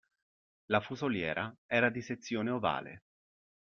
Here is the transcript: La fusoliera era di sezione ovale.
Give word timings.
La 0.71 0.79
fusoliera 0.81 1.55
era 1.67 1.91
di 1.91 2.01
sezione 2.01 2.49
ovale. 2.49 3.03